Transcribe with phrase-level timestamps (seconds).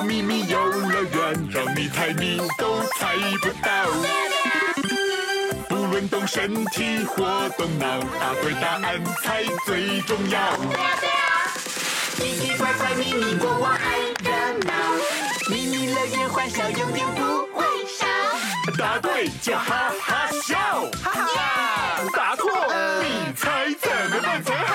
[0.00, 3.68] 秘密游乐园，让你猜谜都猜不到。
[5.68, 10.56] 不论动身体或动脑，答对答案才最重要。
[10.56, 11.52] 对呀对呀，
[12.16, 14.30] 奇奇怪怪秘密国王爱热
[14.64, 14.72] 闹，
[15.50, 18.06] 秘密乐园欢笑永远不会少。
[18.78, 20.56] 答对就哈哈笑，
[21.02, 22.48] 哈哈，答错
[23.02, 24.72] 你猜怎么办才好？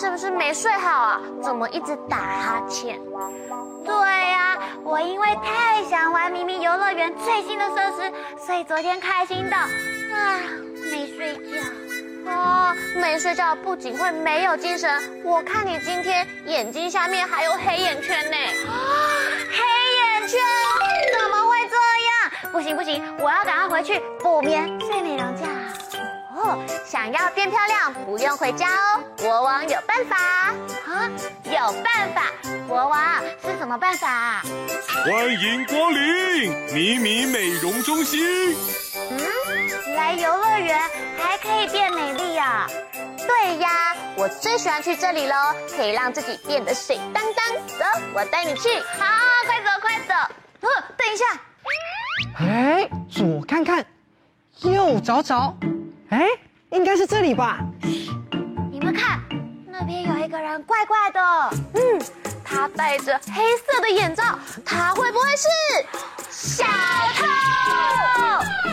[0.00, 1.20] 是不是没睡好啊？
[1.42, 2.98] 怎么一直打哈欠？
[3.84, 8.10] 对呀、我因为太想玩迷你游乐园最新的设施，
[8.46, 10.40] 所以昨天开心到啊
[10.90, 12.32] 没睡觉。
[12.32, 14.90] 哦，没睡觉不仅会没有精神，
[15.22, 18.36] 我看你今天眼睛下面还有黑眼圈呢。
[18.70, 18.72] 啊，
[19.50, 19.58] 黑
[20.22, 20.40] 眼圈？
[21.20, 21.76] 怎么会这
[22.08, 22.52] 样？
[22.52, 25.42] 不行不行，我要赶快回去补眠睡美容觉。
[26.42, 29.02] 哦，想要变漂亮，不用回家哦。
[29.18, 31.10] 国王有办法啊，
[31.44, 32.22] 有办法。
[32.66, 32.98] 国王
[33.44, 34.42] 是什么办法啊？
[35.04, 38.56] 欢迎光临咪咪美容中心。
[39.10, 40.80] 嗯，来游乐园
[41.22, 42.66] 还可以变美丽呀？
[43.18, 45.34] 对呀，我最喜欢去这里喽，
[45.76, 47.46] 可以让自己变得水当当。
[47.66, 47.84] 走，
[48.14, 48.80] 我带你去。
[48.98, 49.04] 好，
[49.44, 50.14] 快走快走。
[50.62, 51.24] 嗯，等一下。
[52.38, 53.84] 哎，左看看，
[54.62, 55.54] 右找找。
[56.10, 56.26] 哎，
[56.70, 57.60] 应该是这里吧？
[58.70, 59.20] 你们看，
[59.66, 61.20] 那边有一个人怪怪的。
[61.74, 62.02] 嗯，
[62.44, 65.48] 他戴着黑色的眼罩，他会不会是
[66.28, 66.64] 小
[67.14, 67.24] 偷？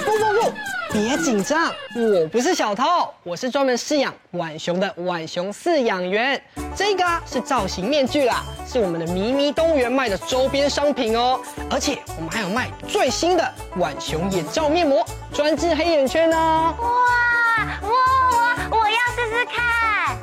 [0.04, 0.58] 不不不，
[0.92, 2.84] 别紧张，我不是小偷，
[3.24, 6.42] 我是专门饲养浣熊的浣熊饲养员。
[6.76, 11.40] 这个是造型面具啦，是我们的迷你动物园卖的周边商品哦。
[11.70, 16.74] 而且我们还有卖最新的浣熊眼罩面膜，专治黑眼圈哦。
[16.80, 17.80] 哇！
[17.82, 20.18] 我我我要试试看，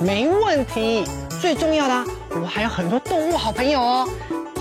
[0.00, 1.04] 没问题。
[1.40, 4.08] 最重要的，我还有很多动物好朋友哦。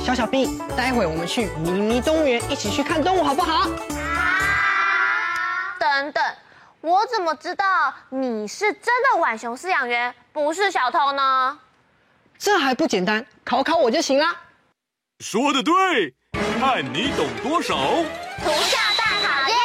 [0.03, 3.68] 小小兵，待会我们去迷你动物园一起去看动物，好不好？
[5.85, 6.01] 好。
[6.01, 6.23] 等等，
[6.81, 11.59] 我怎么知道你是真的浣熊饲养员，不是小偷呢？
[12.40, 14.25] 这还不简单，考考我就行了。
[15.19, 16.16] 说的对，
[16.59, 17.75] 看你懂多少。
[18.44, 19.57] 图像大考验，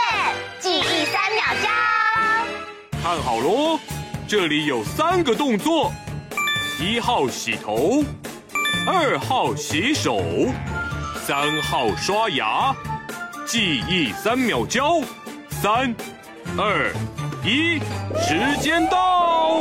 [0.59, 1.71] 记忆三秒教。
[3.03, 3.81] 看好喽，
[4.29, 5.91] 这里有三个动作：
[6.79, 8.05] 一号洗头，
[8.87, 10.23] 二号洗手，
[11.27, 12.77] 三号刷牙。
[13.47, 15.01] 记忆三秒教，
[15.63, 15.95] 三、
[16.57, 16.91] 二、
[17.45, 17.79] 一，
[18.19, 19.59] 时间到。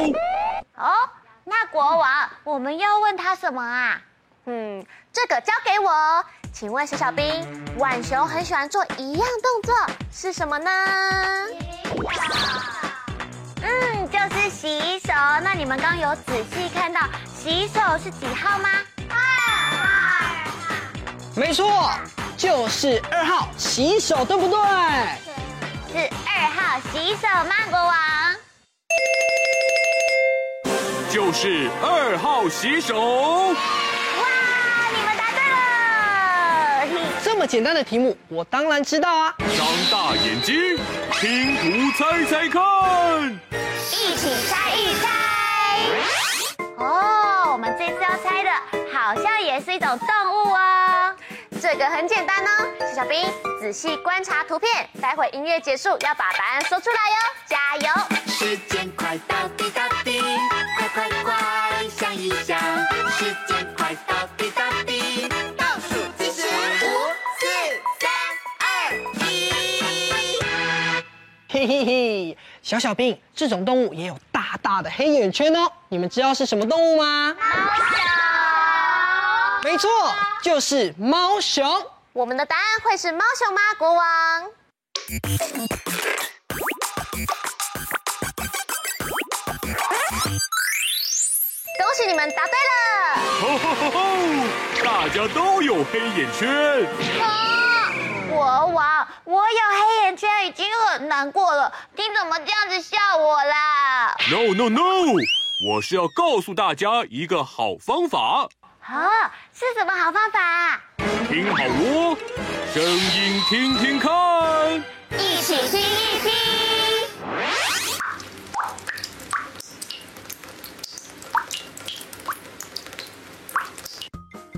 [0.77, 1.09] 哦，
[1.43, 3.99] 那国王，我们要问他什么啊？
[4.45, 4.81] 嗯，
[5.11, 6.23] 这个交给我。
[6.53, 7.45] 请问小小兵，
[7.77, 9.75] 浣熊很喜欢做一样动作，
[10.09, 10.71] 是什么呢？
[13.61, 15.11] 嗯，就是洗手。
[15.43, 17.01] 那你们刚有仔细看到
[17.35, 18.69] 洗手是几号吗？
[19.09, 19.17] 二
[19.75, 20.25] 号。
[21.35, 21.91] 没错，
[22.37, 24.57] 就是二号洗手，对不对？
[25.91, 27.91] 是二号洗手吗，国王？
[31.09, 32.95] 就是二号洗手。
[32.95, 33.57] 哇，
[34.91, 36.95] 你们答对了！
[37.23, 39.33] 这么简单的题目，我当然知道啊。
[39.39, 40.77] 张大眼睛，
[41.19, 42.61] 拼图猜猜看。
[43.91, 45.09] 一起猜一猜
[46.77, 47.51] 哦！
[47.51, 48.51] 我们这次要猜的，
[48.95, 50.78] 好像也是一种动物哦。
[51.61, 53.29] 这个很简单哦，小小兵，
[53.59, 57.89] 仔细观察图片，待会音乐结束要把答案说出来哟、哦，加油！
[58.27, 60.21] 时间快到，滴答滴，
[60.77, 61.35] 快快快
[61.89, 62.57] 想一想，
[63.09, 65.27] 时间快到，滴答滴，
[65.57, 66.87] 倒数计时，五、
[67.39, 67.45] 四、
[67.99, 68.09] 三、
[68.61, 68.95] 二、
[69.27, 69.51] 一。
[71.49, 77.35] 嘿嘿嘿，小小兵，这种动物也有大大的黑眼圈哦，你们知道是什么动物吗？
[77.37, 78.28] 好小。
[79.63, 79.89] 没错，
[80.41, 81.65] 就是猫熊。
[82.13, 83.61] 我们的答案会是猫熊吗？
[83.77, 84.43] 国王。
[91.77, 92.73] 恭喜你们答对了！
[93.41, 93.99] 吼吼吼吼！
[94.83, 96.85] 大家都有黑眼圈。
[97.21, 97.91] 啊，
[98.29, 104.81] 国王，我有黑眼圈已经很难过了，你怎么这样子笑我啦？No No No！
[105.67, 108.47] 我是要告诉大家一个好方法。
[108.89, 110.81] 啊，是什么好方法？
[111.27, 112.17] 听好哦，
[112.73, 114.11] 声音听听看，
[115.11, 116.31] 一起听一听。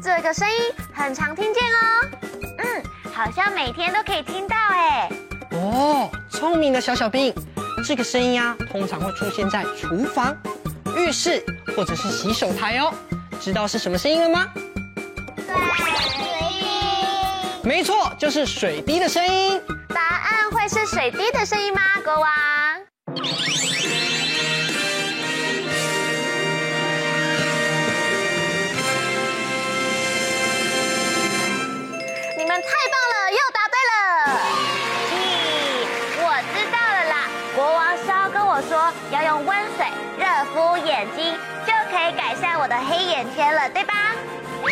[0.01, 2.09] 这个声音很常听见哦，
[2.59, 2.83] 嗯，
[3.13, 5.09] 好像每天都可以听到哎。
[5.51, 7.33] 哦，聪明的小小兵，
[7.85, 10.33] 这个声音啊，通常会出现在厨房、
[10.95, 11.43] 浴室
[11.75, 12.93] 或者是洗手台哦。
[13.41, 14.47] 知道是什么声音了吗？
[15.75, 15.91] 水
[17.63, 17.67] 滴。
[17.67, 19.59] 没错，就是水滴的声音。
[19.89, 21.80] 答案会是水滴的声音吗，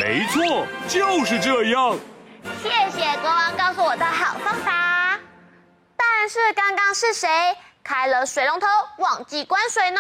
[0.09, 1.95] 没错，就是这样。
[2.63, 5.19] 谢谢国王告诉我的好方法。
[5.95, 7.29] 但是刚刚是谁
[7.89, 8.67] 开了水龙头
[8.99, 9.99] 忘记关水呢？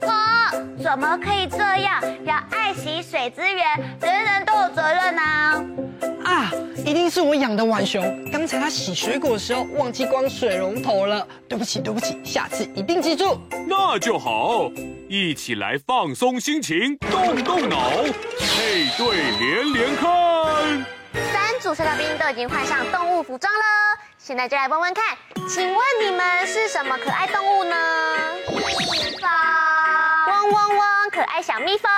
[0.00, 0.50] 啊，
[0.82, 2.02] 怎么可以这样？
[2.24, 3.64] 要爱惜水资源，
[4.00, 5.64] 人人都有责任呢、啊。
[6.24, 6.50] 啊，
[6.84, 8.02] 一定是我养的浣熊，
[8.32, 11.24] 刚才它洗水果的时候忘记关水龙头了。
[11.48, 13.38] 对不起，对不起，下次一定记住。
[13.68, 14.68] 那就好，
[15.08, 17.90] 一起来放松心情，动动脑，
[18.40, 20.84] 配对连连看。
[21.32, 23.62] 三组小小兵都已经换上动物服装了，
[24.26, 25.04] 现在就来问问看，
[25.46, 27.76] 请问你们是什么可爱动物呢？
[28.48, 28.56] 蜜
[29.18, 29.28] 蜂。
[30.28, 31.90] 嗡嗡嗡，可爱小蜜蜂。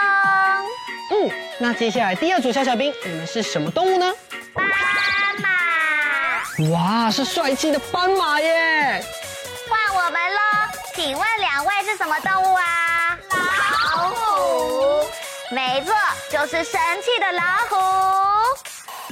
[1.12, 1.30] 嗯，
[1.60, 4.12] 那接下来第二组小小兵，你们是什么动物呢？
[4.52, 4.66] 斑
[5.40, 5.48] 马。
[6.72, 9.00] 哇，是帅气的斑马耶！
[9.68, 10.40] 换我们喽，
[10.96, 13.16] 请问两位是什么动物啊？
[13.94, 15.06] 老虎。
[15.52, 15.94] 没错，
[16.28, 18.35] 就是神气的老虎。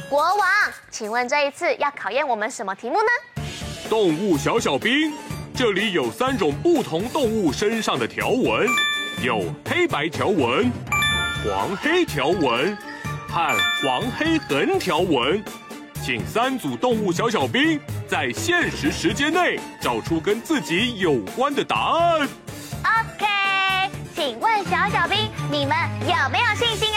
[0.08, 0.46] 国王，
[0.91, 3.43] 请问这一次要考验我们什么题目呢？
[3.88, 5.12] 动物小小兵，
[5.55, 8.67] 这里有三种不同动物身上的条纹，
[9.23, 10.70] 有黑白条纹。
[11.44, 12.76] 黄黑条纹
[13.29, 15.43] 和黄黑横条纹，
[16.02, 22.29] 请三组动物小小兵在限时时间内找出跟自己有关的答案。
[22.82, 26.94] OK，请问小小兵，你们有没有信心。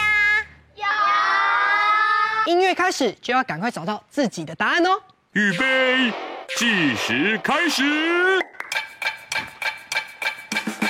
[2.48, 5.02] 音乐开始就要赶快找到自己的答案哦。
[5.34, 6.14] 预备，
[6.56, 7.84] 计时开始。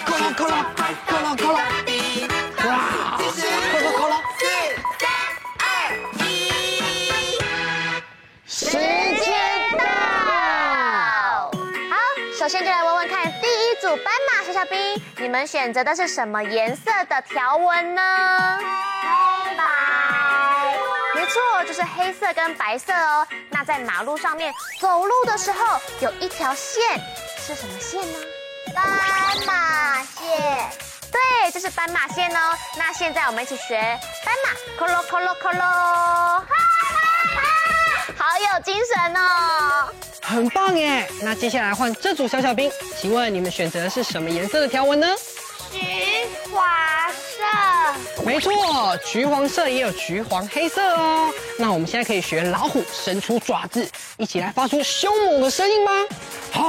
[0.06, 0.76] 扣了扣了，
[1.08, 1.60] 扣了扣了。
[2.64, 3.18] 哇！
[8.46, 9.34] 时间
[9.80, 9.86] 到！
[11.50, 11.98] 好，
[12.38, 18.02] 首先就来问问看，第一组斑马小小兵，你们选择的是什么颜色的条纹呢？
[18.60, 19.87] 黑白。
[21.17, 23.27] 没错，就是黑色跟白色哦。
[23.50, 27.01] 那在马路上面走路的时候，有一条线，
[27.43, 28.19] 是什么线呢？
[28.75, 28.88] 斑
[29.47, 30.69] 马线。
[31.12, 32.55] 对，这是斑马线哦。
[32.77, 33.75] 那现在我们一起学
[34.24, 36.45] 斑马，咯咯咯咯咯咯。
[38.15, 41.09] 好有精神哦，很棒耶！
[41.24, 45.07] 那接下来换这组小小兵，请问你们选择的是什么颜色的条纹呢？
[45.71, 45.79] 橘
[46.53, 46.63] 黄
[47.12, 47.26] 色。
[48.27, 48.51] 没错，
[49.05, 51.34] 橘黄色也有橘黄黑色哦。
[51.57, 55.91] 那我们现在可以学老虎伸出爪子，一起来发出凶猛的声音吗？
[56.55, 56.62] 哇！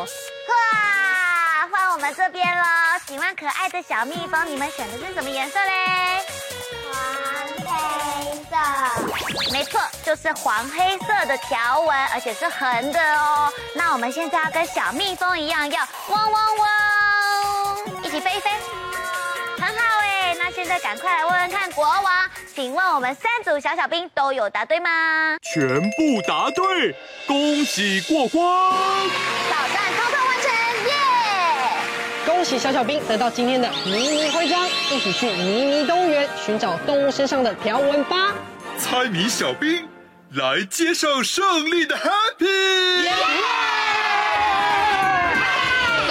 [0.00, 0.06] 哇！
[1.70, 2.64] 换我们这边了，
[3.06, 6.20] 请问可爱的小蜜蜂，你们选的是什么颜色嘞？
[7.64, 8.56] 黑色
[9.52, 13.52] 没错，就是黄黑色的条纹，而且是横的哦。
[13.76, 18.50] 那我们现在要跟小蜜蜂一样，要嗡嗡嗡，一起飞一飞，
[20.68, 22.04] 那赶快来问问看，国王，
[22.52, 25.36] 请问我们三组小小兵都有答对吗？
[25.40, 26.92] 全部答对，
[27.24, 28.42] 恭喜过关！
[29.48, 30.50] 挑战通通完成，
[30.86, 30.92] 耶！
[32.26, 38.34] 恭喜小小兵得到今天的迷你徽章，一起去迷你动物园寻找动物身上的条纹吧。
[38.76, 39.88] 猜谜小兵
[40.32, 43.06] 来接受胜利的 happy！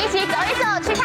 [0.01, 1.04] 一起走一走，去看。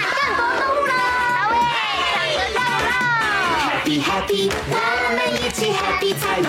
[3.99, 4.77] happy，我
[5.17, 6.45] 们一起 happy 才艺，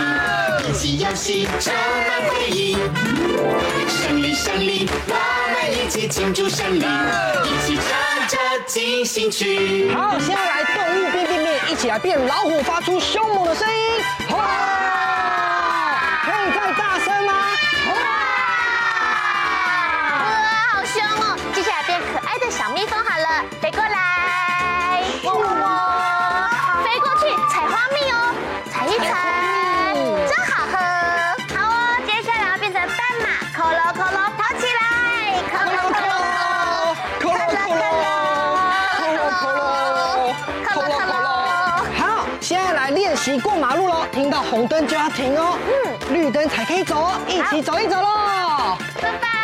[0.69, 2.75] 一起游戏充满回忆。
[3.88, 5.15] 胜利胜利，我
[5.53, 9.91] 们一起庆祝胜利，一起唱着进行曲。
[9.93, 14.03] 好，现在来动物变变变，一起来变老虎，发出凶猛的声音。
[14.29, 14.38] 哇！
[16.25, 17.33] 可以再大声吗？
[17.88, 17.93] 哇！
[20.19, 20.24] 哇，
[20.74, 21.38] 好凶哦！
[21.53, 25.90] 接下来变可爱的小蜜蜂好了，飞过来，哇哇哇！
[43.31, 48.77] 在来练习过马路喽，听到红灯就要停哦，嗯，绿灯才可以走哦，一起走一走喽。
[49.00, 49.40] 出发，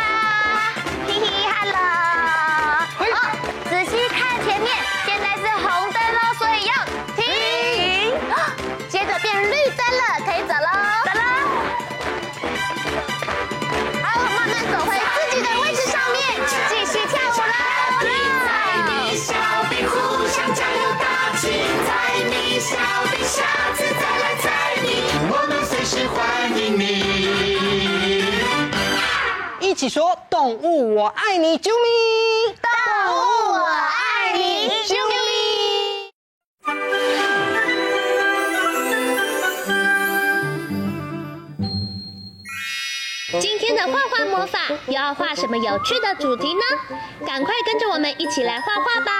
[29.78, 32.52] 起说动物我爱你，啾咪。
[32.60, 36.10] 动物我爱你，啾咪。
[43.38, 44.58] 今天的画画魔法
[44.88, 46.60] 又要画什么有趣的主题呢？
[47.24, 49.12] 赶快跟着我们一起来画画吧！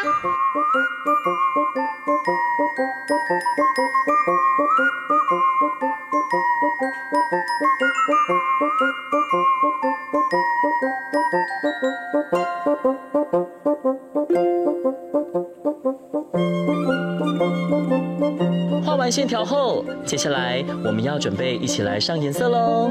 [18.84, 22.90] 画完线条后，接下来我们要准备一起来上颜色喽。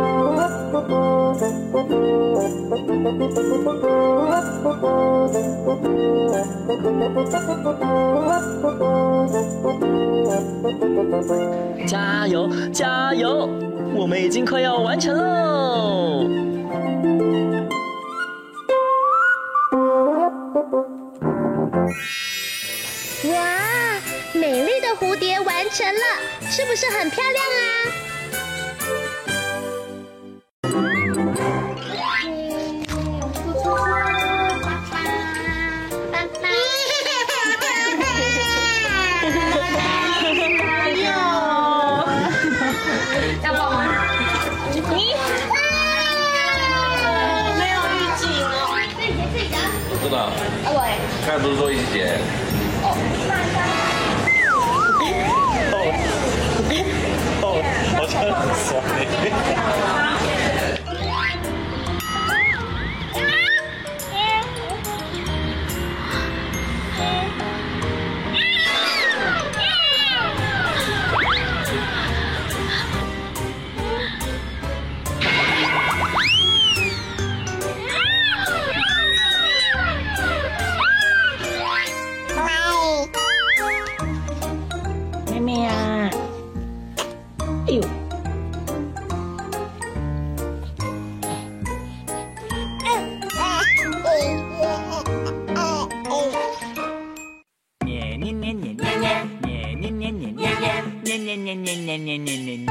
[11.87, 13.49] 加油，加油！
[13.93, 16.25] 我们已经快要完成喽。
[23.31, 23.99] 哇，
[24.33, 26.01] 美丽的蝴蝶完成了，
[26.49, 28.10] 是不是很漂亮啊？
[51.93, 52.40] Yeah.
[101.81, 102.67] 捏捏捏捏捏捏，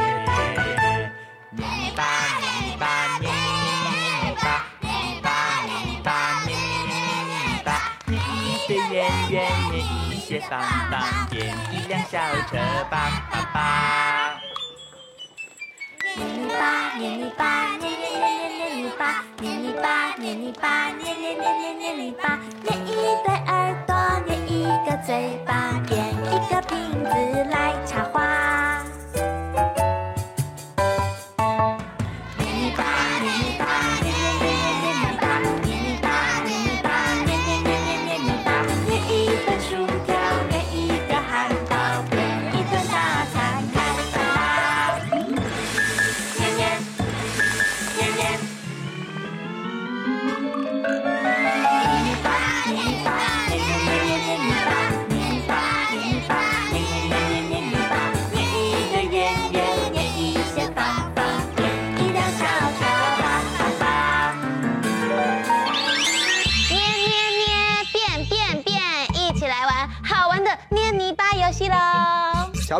[1.50, 1.64] 泥
[1.96, 2.04] 巴
[2.38, 2.86] 捏泥巴
[3.18, 3.34] 捏捏
[3.66, 4.44] 捏泥巴，
[4.80, 5.26] 捏泥巴
[5.66, 6.08] 捏泥巴
[6.46, 6.48] 捏
[6.86, 6.88] 捏
[7.26, 7.68] 捏泥巴，
[8.06, 9.34] 捏一堆圆圆，
[9.72, 12.56] 捏一些方方，变一辆小车
[12.88, 14.40] 吧吧吧。
[16.16, 17.42] 捏泥巴，捏泥巴，
[17.78, 23.92] 捏捏捏捏捏泥巴，捏泥巴，捏泥巴，捏捏捏捏捏泥巴，捏一对耳朵，
[24.26, 27.10] 捏一个嘴巴，变一个瓶子
[27.50, 27.74] 来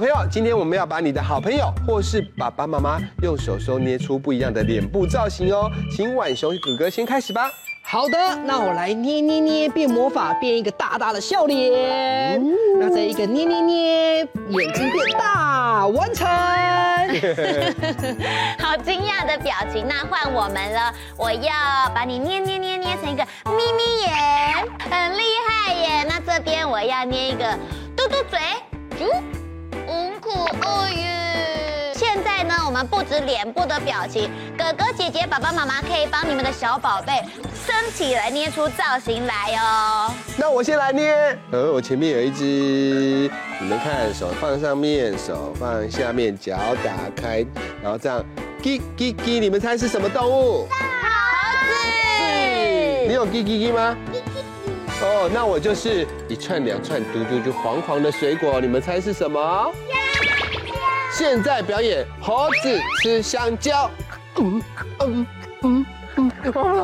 [0.01, 5.71] 朋友，今天我们要把你的好朋友或是爸爸妈妈用手手捏出不一样的脸部造型哦。
[5.95, 7.51] 请浣熊哥哥先开始吧。
[7.83, 8.17] 好的，
[8.47, 12.41] 那我来捏捏捏变魔法，变一个大大的笑脸。
[12.41, 16.27] 嗯、那再一个捏捏捏，眼睛变大，完成。
[18.59, 20.91] 好惊讶的表情，那换我们了。
[21.19, 21.53] 我要
[21.95, 26.05] 把你捏捏捏捏成一个眯眯眼，很厉害耶。
[26.09, 27.55] 那这边我要捏一个
[27.95, 28.41] 嘟嘟嘴，
[28.99, 29.05] 啾，
[32.81, 37.13] 们布置脸部的表情，哥哥姐姐、爸爸妈妈可以帮你们的小宝贝
[37.67, 40.11] 升起来，捏出造型来哦。
[40.39, 47.45] 那我先来捏，呃，我前面有一只，你们看，手放上面，手放下面，脚打开，
[47.83, 48.25] 然后这样，
[48.63, 50.67] 叽叽叽，你们猜是什么动物？
[50.67, 50.69] 猴
[51.69, 51.75] 子。
[53.07, 53.95] 你有叽叽叽吗？
[55.03, 59.71] 哦，那我就是一串两串嘟嘟嘟黄黄的水果，你们猜是什么？
[61.13, 63.91] 现在表演猴子吃香蕉，
[64.39, 64.63] 嗯
[65.01, 65.27] 嗯
[65.63, 66.33] 嗯嗯，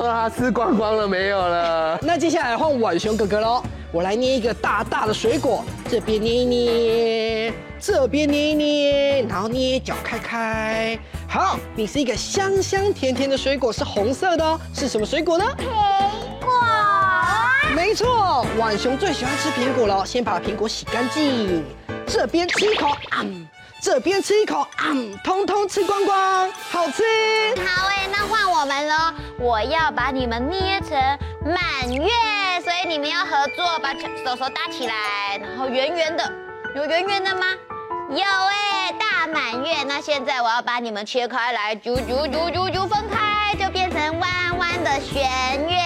[0.09, 1.99] 啊，吃光光了没有了？
[2.03, 10.99] 那接下来换浣熊哥哥喽，我来捏一个大大的水果，这边捏一捏，这边捏一捏，然后捏脚开开。
[11.29, 15.45] 好，你是一个香香甜甜的水果，是红色的哦，是什么水果呢？
[15.57, 15.65] 苹
[16.45, 16.53] 果。
[17.75, 21.63] 没错，浣熊最喜欢吃苹果了，先把苹果洗干净，
[22.07, 22.89] 这边吃一口，
[23.23, 23.47] 嗯。
[23.81, 27.03] 这边吃一口，嗯，通通吃光光，好吃。
[27.65, 28.95] 好哎，那换我们喽。
[29.39, 30.91] 我要把你们捏成
[31.45, 32.11] 满月，
[32.65, 36.33] 所以你们要合作，把手手搭起来，然后圆圆的。
[36.75, 37.47] 有圆圆的吗？
[38.11, 39.83] 有哎，大满月。
[39.85, 45.23] 那现在我要把你们切开来，啾啾啾啾啾分开，就变成弯弯的弦
[45.69, 45.77] 月，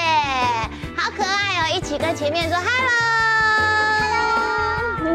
[0.96, 1.76] 好可爱哦！
[1.76, 3.29] 一起跟前面说 hello。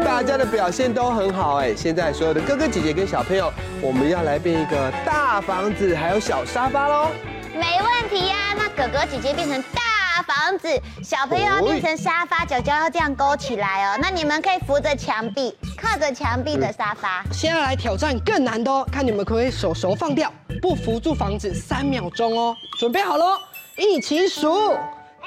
[0.06, 7.10] 大家的表现都很好哎，现在所有的哥哥姐姐跟小朋友，我们要来变一个大房子，还有小沙发喽。
[7.52, 10.68] 没问题呀，那哥哥姐姐变成大房子，
[11.02, 13.98] 小朋友要变成沙发，脚脚要这样勾起来哦。
[14.00, 17.24] 那你们可以扶着墙壁，靠着墙壁的沙发。
[17.32, 22.56] 现在来挑战更难的哦，看你们可不可以手手放掉，不扶住房子三秒钟哦。
[22.78, 23.36] 准备好喽，
[23.76, 24.72] 一起数，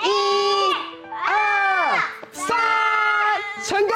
[0.01, 0.09] 一、
[1.27, 1.99] 二、
[2.31, 2.57] 三，
[3.61, 3.93] 成功！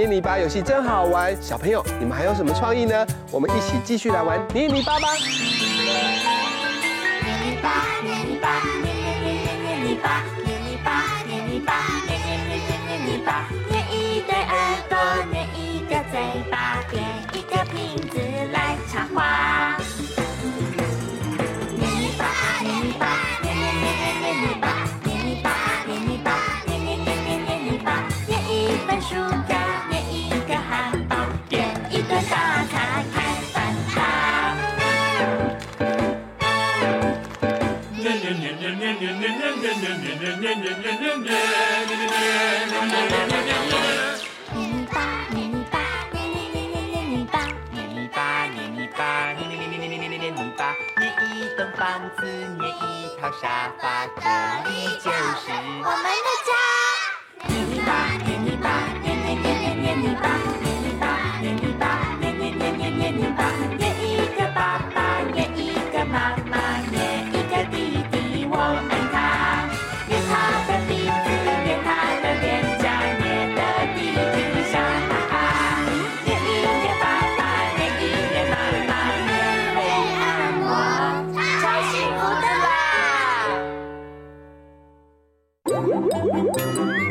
[0.00, 3.06] 捏泥巴游戏真好玩，小朋友，你们还有什么创意呢？
[3.30, 5.12] 我们一起继续来玩捏泥巴吧。
[5.12, 5.26] 捏
[7.44, 8.48] 泥巴，捏泥巴，
[8.82, 11.74] 捏捏捏捏捏泥巴，捏泥巴，捏泥巴，
[12.08, 14.56] 捏捏捏捏捏泥巴，捏一对耳
[14.88, 14.96] 朵，
[15.30, 16.18] 捏一个嘴
[16.50, 18.18] 巴，变一个瓶子
[18.54, 19.76] 来插花。
[51.80, 54.22] 房子，捏一套沙发，这
[54.68, 55.50] 里就是
[55.82, 56.50] 我们的家。
[57.48, 57.88] 捏泥巴，
[58.26, 58.68] 捏泥巴，
[59.02, 60.24] 捏捏捏捏捏泥巴，
[85.88, 87.09] 妈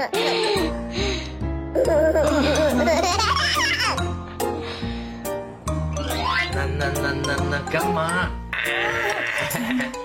[6.54, 8.30] 那那那那那干嘛？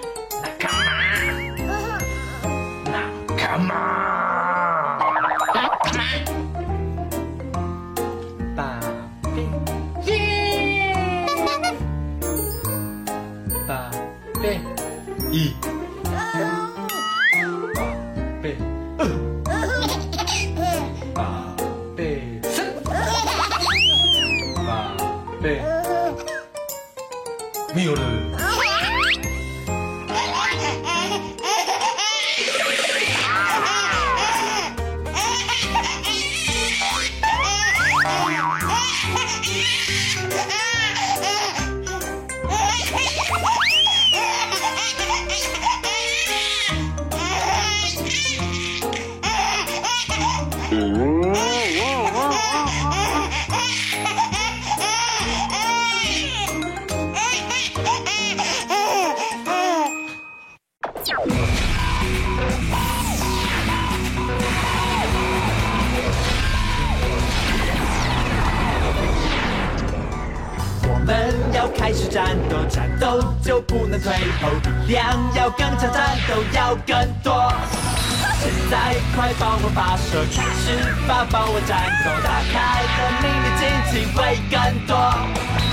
[78.70, 80.76] 再快帮我发射，开始
[81.08, 85.65] 吧，帮我战斗，打开的秘密，尽情会更多。